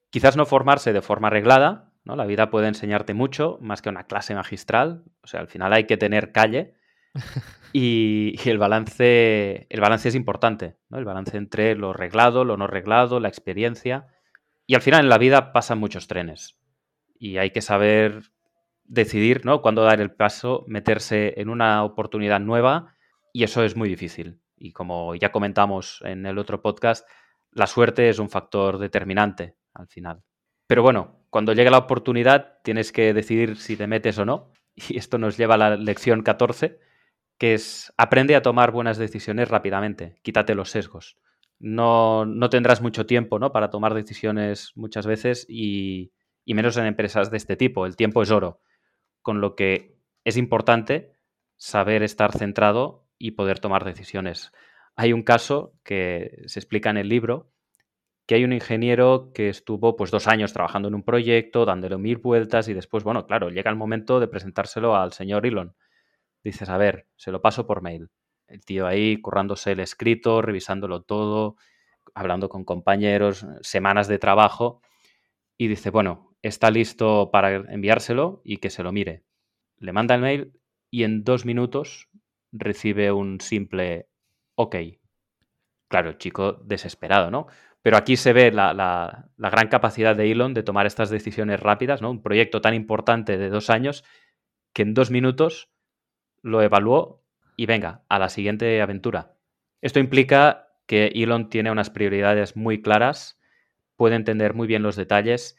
Quizás 0.09 0.37
no 0.37 0.45
formarse 0.45 0.93
de 0.93 1.01
forma 1.01 1.27
arreglada, 1.27 1.91
¿no? 2.05 2.15
La 2.15 2.25
vida 2.25 2.49
puede 2.49 2.69
enseñarte 2.69 3.13
mucho, 3.13 3.57
más 3.61 3.81
que 3.81 3.89
una 3.89 4.05
clase 4.05 4.33
magistral. 4.35 5.03
O 5.21 5.27
sea, 5.27 5.41
al 5.41 5.49
final 5.49 5.73
hay 5.73 5.83
que 5.83 5.97
tener 5.97 6.31
calle. 6.31 6.75
Y, 7.71 8.33
el 8.49 8.57
balance. 8.57 9.67
El 9.69 9.79
balance 9.79 10.09
es 10.09 10.15
importante, 10.15 10.77
¿no? 10.89 10.97
El 10.97 11.05
balance 11.05 11.37
entre 11.37 11.75
lo 11.75 11.93
reglado, 11.93 12.43
lo 12.43 12.57
no 12.57 12.65
reglado, 12.65 13.19
la 13.19 13.27
experiencia. 13.27 14.07
Y 14.65 14.73
al 14.73 14.81
final 14.81 15.01
en 15.01 15.09
la 15.09 15.19
vida 15.19 15.53
pasan 15.53 15.77
muchos 15.77 16.07
trenes. 16.07 16.57
Y 17.19 17.37
hay 17.37 17.51
que 17.51 17.61
saber 17.61 18.31
decidir 18.89 19.45
¿no? 19.45 19.61
cuándo 19.61 19.83
dar 19.83 20.01
el 20.01 20.11
paso, 20.11 20.65
meterse 20.67 21.39
en 21.39 21.47
una 21.49 21.83
oportunidad 21.83 22.39
nueva 22.39 22.95
y 23.31 23.43
eso 23.43 23.63
es 23.63 23.77
muy 23.77 23.87
difícil. 23.87 24.41
Y 24.57 24.73
como 24.73 25.15
ya 25.15 25.31
comentamos 25.31 26.01
en 26.03 26.25
el 26.25 26.37
otro 26.37 26.61
podcast, 26.61 27.07
la 27.51 27.67
suerte 27.67 28.09
es 28.09 28.19
un 28.19 28.29
factor 28.29 28.79
determinante 28.79 29.55
al 29.73 29.87
final. 29.87 30.23
Pero 30.67 30.81
bueno, 30.81 31.23
cuando 31.29 31.53
llega 31.53 31.71
la 31.71 31.77
oportunidad 31.77 32.57
tienes 32.63 32.91
que 32.91 33.13
decidir 33.13 33.57
si 33.57 33.77
te 33.77 33.87
metes 33.87 34.17
o 34.17 34.25
no. 34.25 34.51
Y 34.89 34.97
esto 34.97 35.17
nos 35.17 35.37
lleva 35.37 35.55
a 35.55 35.57
la 35.57 35.75
lección 35.75 36.23
14, 36.23 36.79
que 37.37 37.53
es 37.53 37.93
aprende 37.97 38.35
a 38.35 38.41
tomar 38.41 38.71
buenas 38.71 38.97
decisiones 38.97 39.49
rápidamente, 39.49 40.15
quítate 40.23 40.55
los 40.55 40.69
sesgos. 40.69 41.17
No, 41.59 42.25
no 42.25 42.49
tendrás 42.49 42.81
mucho 42.81 43.05
tiempo 43.05 43.39
¿no? 43.39 43.51
para 43.51 43.69
tomar 43.69 43.93
decisiones 43.93 44.71
muchas 44.75 45.05
veces 45.05 45.45
y, 45.49 46.13
y 46.45 46.53
menos 46.53 46.77
en 46.77 46.85
empresas 46.85 47.29
de 47.29 47.37
este 47.37 47.57
tipo. 47.57 47.85
El 47.85 47.97
tiempo 47.97 48.23
es 48.23 48.31
oro 48.31 48.61
con 49.29 49.41
lo 49.41 49.55
que 49.55 49.95
es 50.23 50.37
importante 50.37 51.13
saber 51.55 52.01
estar 52.01 52.35
centrado 52.35 53.05
y 53.19 53.33
poder 53.33 53.59
tomar 53.59 53.85
decisiones. 53.85 54.51
Hay 54.95 55.13
un 55.13 55.21
caso 55.21 55.75
que 55.83 56.41
se 56.47 56.57
explica 56.57 56.89
en 56.89 56.97
el 56.97 57.09
libro, 57.09 57.51
que 58.25 58.33
hay 58.33 58.43
un 58.43 58.53
ingeniero 58.53 59.29
que 59.31 59.49
estuvo 59.49 59.95
pues 59.95 60.09
dos 60.09 60.27
años 60.27 60.51
trabajando 60.51 60.87
en 60.87 60.95
un 60.95 61.03
proyecto, 61.03 61.63
dándole 61.63 61.95
mil 61.99 62.17
vueltas 62.17 62.69
y 62.69 62.73
después, 62.73 63.03
bueno, 63.03 63.27
claro, 63.27 63.51
llega 63.51 63.69
el 63.69 63.77
momento 63.77 64.19
de 64.19 64.27
presentárselo 64.27 64.95
al 64.95 65.13
señor 65.13 65.45
Elon. 65.45 65.75
Dices, 66.43 66.67
a 66.67 66.77
ver, 66.77 67.05
se 67.15 67.31
lo 67.31 67.39
paso 67.39 67.67
por 67.67 67.83
mail. 67.83 68.09
El 68.47 68.65
tío 68.65 68.87
ahí 68.87 69.21
currándose 69.21 69.73
el 69.73 69.79
escrito, 69.79 70.41
revisándolo 70.41 71.03
todo, 71.03 71.55
hablando 72.15 72.49
con 72.49 72.65
compañeros, 72.65 73.45
semanas 73.61 74.07
de 74.07 74.17
trabajo 74.17 74.81
y 75.55 75.67
dice, 75.67 75.91
bueno, 75.91 76.28
está 76.41 76.71
listo 76.71 77.29
para 77.31 77.55
enviárselo 77.55 78.41
y 78.43 78.57
que 78.57 78.69
se 78.69 78.83
lo 78.83 78.91
mire. 78.91 79.23
Le 79.77 79.93
manda 79.93 80.15
el 80.15 80.21
mail 80.21 80.53
y 80.89 81.03
en 81.03 81.23
dos 81.23 81.45
minutos 81.45 82.09
recibe 82.51 83.11
un 83.11 83.39
simple 83.41 84.07
OK. 84.55 84.75
Claro, 85.87 86.13
chico 86.13 86.53
desesperado, 86.53 87.31
¿no? 87.31 87.47
Pero 87.81 87.97
aquí 87.97 88.17
se 88.17 88.33
ve 88.33 88.51
la, 88.51 89.29
gran 89.37 89.67
capacidad 89.69 90.15
de 90.15 90.31
Elon 90.31 90.53
de 90.53 90.63
tomar 90.63 90.85
estas 90.85 91.09
decisiones 91.09 91.59
rápidas, 91.59 92.01
¿no? 92.01 92.11
Un 92.11 92.21
proyecto 92.21 92.61
tan 92.61 92.73
importante 92.73 93.37
de 93.37 93.49
dos 93.49 93.69
años 93.69 94.03
que 94.73 94.81
en 94.81 94.93
dos 94.93 95.11
minutos 95.11 95.69
lo 96.41 96.61
evaluó 96.61 97.23
y 97.55 97.65
venga, 97.65 98.03
a 98.09 98.19
la 98.19 98.29
siguiente 98.29 98.81
aventura. 98.81 99.33
Esto 99.81 99.99
implica 99.99 100.67
que 100.85 101.07
Elon 101.07 101.49
tiene 101.49 101.71
unas 101.71 101.89
prioridades 101.89 102.55
muy 102.55 102.81
claras, 102.81 103.39
puede 103.95 104.15
entender 104.15 104.53
muy 104.53 104.67
bien 104.67 104.83
los 104.83 104.95
detalles 104.95 105.57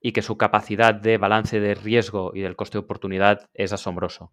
y 0.00 0.12
que 0.12 0.22
su 0.22 0.36
capacidad 0.36 0.94
de 0.94 1.18
balance 1.18 1.60
de 1.60 1.74
riesgo 1.74 2.32
y 2.34 2.40
del 2.40 2.56
coste 2.56 2.78
de 2.78 2.84
oportunidad 2.84 3.48
es 3.54 3.72
asombroso. 3.72 4.32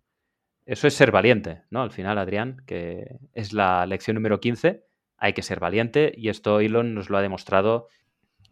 Eso 0.65 0.87
es 0.87 0.95
ser 0.95 1.11
valiente, 1.11 1.63
¿no? 1.69 1.81
Al 1.81 1.91
final, 1.91 2.17
Adrián, 2.17 2.63
que 2.65 3.19
es 3.33 3.53
la 3.53 3.85
lección 3.85 4.15
número 4.15 4.39
15, 4.39 4.83
hay 5.17 5.33
que 5.33 5.41
ser 5.43 5.59
valiente 5.59 6.13
y 6.15 6.29
esto 6.29 6.59
Elon 6.59 6.93
nos 6.93 7.09
lo 7.09 7.17
ha 7.17 7.21
demostrado 7.21 7.87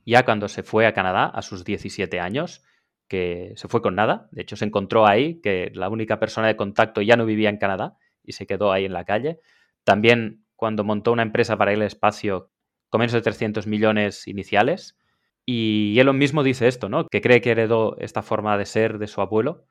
ya 0.05 0.25
cuando 0.25 0.47
se 0.47 0.63
fue 0.63 0.85
a 0.85 0.93
Canadá 0.93 1.25
a 1.25 1.41
sus 1.41 1.63
17 1.63 2.19
años, 2.19 2.63
que 3.07 3.53
se 3.55 3.67
fue 3.67 3.81
con 3.81 3.95
nada, 3.95 4.27
de 4.31 4.41
hecho 4.41 4.55
se 4.55 4.65
encontró 4.65 5.07
ahí 5.07 5.39
que 5.41 5.71
la 5.73 5.89
única 5.89 6.19
persona 6.19 6.47
de 6.47 6.55
contacto 6.55 7.01
ya 7.01 7.15
no 7.15 7.25
vivía 7.25 7.49
en 7.49 7.57
Canadá 7.57 7.97
y 8.23 8.33
se 8.33 8.45
quedó 8.45 8.71
ahí 8.71 8.85
en 8.85 8.93
la 8.93 9.05
calle. 9.05 9.39
También 9.83 10.45
cuando 10.55 10.83
montó 10.83 11.11
una 11.11 11.23
empresa 11.23 11.57
para 11.57 11.71
al 11.71 11.81
espacio 11.81 12.51
con 12.89 12.99
menos 12.99 13.13
de 13.13 13.21
300 13.21 13.65
millones 13.65 14.27
iniciales, 14.27 14.97
y 15.45 15.99
Elon 15.99 16.17
mismo 16.17 16.43
dice 16.43 16.67
esto, 16.67 16.89
¿no? 16.89 17.07
Que 17.07 17.21
cree 17.21 17.41
que 17.41 17.51
heredó 17.51 17.97
esta 17.99 18.21
forma 18.21 18.57
de 18.57 18.65
ser 18.65 18.97
de 18.97 19.07
su 19.07 19.21
abuelo, 19.21 19.65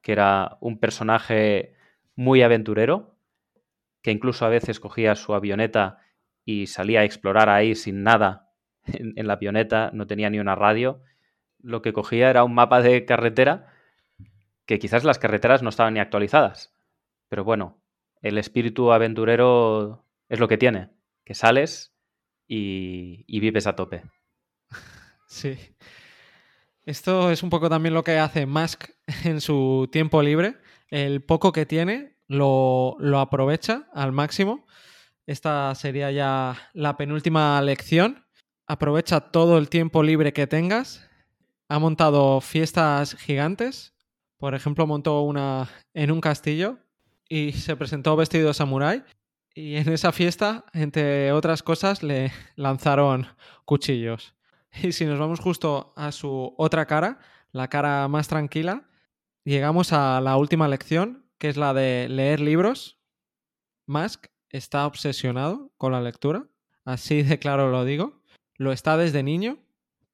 que 0.00 0.12
era 0.12 0.56
un 0.60 0.78
personaje 0.78 1.74
muy 2.14 2.42
aventurero, 2.42 3.16
que 4.02 4.12
incluso 4.12 4.46
a 4.46 4.50
veces 4.50 4.78
cogía 4.78 5.16
su 5.16 5.34
avioneta 5.34 5.98
y 6.44 6.68
salía 6.68 7.00
a 7.00 7.04
explorar 7.04 7.48
ahí 7.48 7.74
sin 7.74 8.04
nada 8.04 8.52
en, 8.86 9.26
la 9.26 9.34
avioneta, 9.34 9.90
no 9.92 10.06
tenía 10.06 10.30
ni 10.30 10.38
una 10.38 10.54
radio. 10.54 11.02
Lo 11.60 11.82
que 11.82 11.92
cogía 11.92 12.30
era 12.30 12.44
un 12.44 12.54
mapa 12.54 12.80
de 12.80 13.04
carretera, 13.04 13.72
que 14.64 14.78
quizás 14.78 15.02
las 15.04 15.18
carreteras 15.18 15.62
no 15.62 15.70
estaban 15.70 15.94
ni 15.94 16.00
actualizadas. 16.00 16.72
Pero 17.28 17.42
bueno, 17.42 17.80
el 18.22 18.38
espíritu 18.38 18.92
aventurero 18.92 20.04
es 20.28 20.38
lo 20.38 20.46
que 20.46 20.58
tiene, 20.58 20.90
que 21.24 21.34
sales 21.34 21.92
y 22.46 23.40
vives 23.40 23.66
a 23.66 23.74
tope. 23.74 24.04
Sí. 25.36 25.58
Esto 26.86 27.30
es 27.30 27.42
un 27.42 27.50
poco 27.50 27.68
también 27.68 27.92
lo 27.92 28.02
que 28.02 28.18
hace 28.18 28.46
Musk 28.46 28.84
en 29.24 29.42
su 29.42 29.86
tiempo 29.92 30.22
libre. 30.22 30.56
El 30.88 31.22
poco 31.22 31.52
que 31.52 31.66
tiene 31.66 32.16
lo, 32.26 32.96
aprovecha 33.18 33.86
al 33.92 34.12
máximo. 34.12 34.66
Esta 35.26 35.74
sería 35.74 36.10
ya 36.10 36.56
la 36.72 36.96
penúltima 36.96 37.60
lección. 37.60 38.24
Aprovecha 38.66 39.20
todo 39.20 39.58
el 39.58 39.68
tiempo 39.68 40.02
libre 40.02 40.32
que 40.32 40.46
tengas. 40.46 41.06
Ha 41.68 41.78
montado 41.78 42.40
fiestas 42.40 43.14
gigantes. 43.16 43.92
Por 44.38 44.54
ejemplo, 44.54 44.86
montó 44.86 45.20
una 45.20 45.68
en 45.92 46.10
un 46.12 46.22
castillo 46.22 46.78
y 47.28 47.52
se 47.52 47.76
presentó 47.76 48.16
vestido 48.16 48.48
de 48.48 48.54
samurái. 48.54 49.04
Y 49.54 49.76
en 49.76 49.90
esa 49.90 50.12
fiesta, 50.12 50.64
entre 50.72 51.30
otras 51.32 51.62
cosas, 51.62 52.02
le 52.02 52.32
lanzaron 52.56 53.26
cuchillos. 53.66 54.35
Y 54.82 54.92
si 54.92 55.04
nos 55.04 55.18
vamos 55.18 55.40
justo 55.40 55.92
a 55.96 56.12
su 56.12 56.54
otra 56.56 56.86
cara, 56.86 57.18
la 57.52 57.68
cara 57.68 58.08
más 58.08 58.28
tranquila, 58.28 58.88
llegamos 59.44 59.92
a 59.92 60.20
la 60.20 60.36
última 60.36 60.68
lección, 60.68 61.24
que 61.38 61.48
es 61.48 61.56
la 61.56 61.74
de 61.74 62.08
leer 62.08 62.40
libros. 62.40 62.98
Musk 63.86 64.26
está 64.50 64.86
obsesionado 64.86 65.72
con 65.76 65.92
la 65.92 66.00
lectura, 66.00 66.48
así 66.84 67.22
de 67.22 67.38
claro 67.38 67.70
lo 67.70 67.84
digo. 67.84 68.22
Lo 68.56 68.72
está 68.72 68.96
desde 68.96 69.22
niño, 69.22 69.58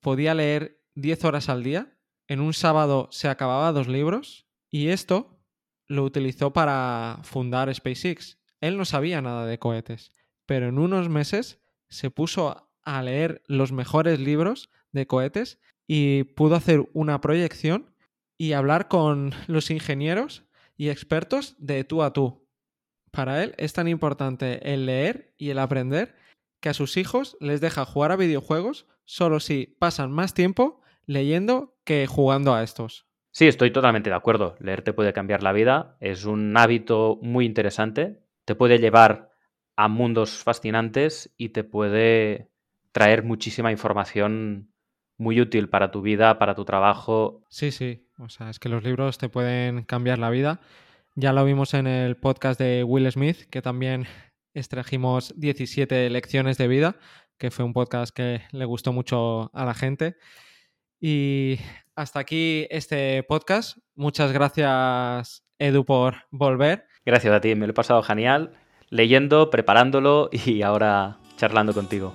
podía 0.00 0.34
leer 0.34 0.80
10 0.94 1.24
horas 1.24 1.48
al 1.48 1.62
día, 1.62 1.96
en 2.28 2.40
un 2.40 2.54
sábado 2.54 3.08
se 3.10 3.28
acababa 3.28 3.72
dos 3.72 3.88
libros 3.88 4.46
y 4.70 4.88
esto 4.88 5.38
lo 5.86 6.04
utilizó 6.04 6.52
para 6.52 7.18
fundar 7.22 7.72
SpaceX. 7.74 8.38
Él 8.60 8.76
no 8.76 8.84
sabía 8.84 9.20
nada 9.20 9.46
de 9.46 9.58
cohetes, 9.58 10.12
pero 10.46 10.68
en 10.68 10.78
unos 10.78 11.08
meses 11.08 11.60
se 11.88 12.10
puso 12.10 12.71
a 12.84 13.02
leer 13.02 13.42
los 13.46 13.72
mejores 13.72 14.20
libros 14.20 14.70
de 14.92 15.06
cohetes 15.06 15.58
y 15.86 16.24
pudo 16.24 16.54
hacer 16.54 16.88
una 16.92 17.20
proyección 17.20 17.94
y 18.38 18.52
hablar 18.52 18.88
con 18.88 19.32
los 19.46 19.70
ingenieros 19.70 20.44
y 20.76 20.88
expertos 20.88 21.54
de 21.58 21.84
tú 21.84 22.02
a 22.02 22.12
tú. 22.12 22.46
Para 23.10 23.42
él 23.42 23.54
es 23.58 23.72
tan 23.72 23.88
importante 23.88 24.72
el 24.72 24.86
leer 24.86 25.34
y 25.36 25.50
el 25.50 25.58
aprender 25.58 26.14
que 26.60 26.70
a 26.70 26.74
sus 26.74 26.96
hijos 26.96 27.36
les 27.40 27.60
deja 27.60 27.84
jugar 27.84 28.12
a 28.12 28.16
videojuegos 28.16 28.86
solo 29.04 29.40
si 29.40 29.76
pasan 29.78 30.10
más 30.10 30.32
tiempo 30.32 30.80
leyendo 31.06 31.76
que 31.84 32.06
jugando 32.06 32.54
a 32.54 32.62
estos. 32.62 33.06
Sí, 33.32 33.48
estoy 33.48 33.72
totalmente 33.72 34.10
de 34.10 34.16
acuerdo. 34.16 34.56
Leer 34.60 34.82
te 34.82 34.92
puede 34.92 35.12
cambiar 35.12 35.42
la 35.42 35.52
vida, 35.52 35.96
es 36.00 36.24
un 36.24 36.56
hábito 36.56 37.18
muy 37.22 37.46
interesante, 37.46 38.22
te 38.44 38.54
puede 38.54 38.78
llevar 38.78 39.30
a 39.76 39.88
mundos 39.88 40.42
fascinantes 40.42 41.34
y 41.36 41.50
te 41.50 41.64
puede 41.64 42.51
traer 42.92 43.24
muchísima 43.24 43.72
información 43.72 44.72
muy 45.18 45.40
útil 45.40 45.68
para 45.68 45.90
tu 45.90 46.02
vida, 46.02 46.38
para 46.38 46.54
tu 46.54 46.64
trabajo. 46.64 47.42
Sí, 47.48 47.70
sí, 47.70 48.08
o 48.18 48.28
sea, 48.28 48.50
es 48.50 48.58
que 48.58 48.68
los 48.68 48.82
libros 48.82 49.18
te 49.18 49.28
pueden 49.28 49.84
cambiar 49.84 50.18
la 50.18 50.30
vida. 50.30 50.60
Ya 51.14 51.32
lo 51.32 51.44
vimos 51.44 51.74
en 51.74 51.86
el 51.86 52.16
podcast 52.16 52.58
de 52.58 52.84
Will 52.84 53.10
Smith, 53.10 53.48
que 53.50 53.62
también 53.62 54.06
extrajimos 54.54 55.34
17 55.38 56.10
lecciones 56.10 56.58
de 56.58 56.68
vida, 56.68 56.96
que 57.38 57.50
fue 57.50 57.64
un 57.64 57.72
podcast 57.72 58.14
que 58.14 58.42
le 58.52 58.64
gustó 58.64 58.92
mucho 58.92 59.50
a 59.54 59.64
la 59.64 59.74
gente. 59.74 60.16
Y 61.00 61.58
hasta 61.96 62.20
aquí 62.20 62.66
este 62.70 63.22
podcast. 63.24 63.78
Muchas 63.94 64.32
gracias, 64.32 65.44
Edu, 65.58 65.84
por 65.84 66.16
volver. 66.30 66.86
Gracias 67.04 67.34
a 67.34 67.40
ti, 67.40 67.54
me 67.54 67.66
lo 67.66 67.72
he 67.72 67.74
pasado 67.74 68.02
genial, 68.02 68.52
leyendo, 68.88 69.50
preparándolo 69.50 70.30
y 70.46 70.62
ahora 70.62 71.18
charlando 71.36 71.72
contigo. 71.74 72.12